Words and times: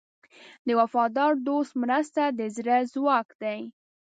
د 0.67 0.69
وفادار 0.79 1.31
دوست 1.47 1.73
مرسته 1.83 2.23
د 2.29 2.41
زړه 2.55 2.77
ځواک 2.93 3.27
دی. 3.43 3.59